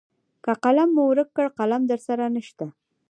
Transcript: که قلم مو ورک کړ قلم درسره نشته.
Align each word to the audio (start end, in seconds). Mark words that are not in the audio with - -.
که 0.43 0.51
قلم 0.63 0.89
مو 0.95 1.03
ورک 1.09 1.29
کړ 1.37 1.47
قلم 1.59 1.81
درسره 1.91 2.25
نشته. 2.35 2.65